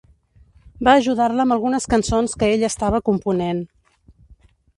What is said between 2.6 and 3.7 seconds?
estava component.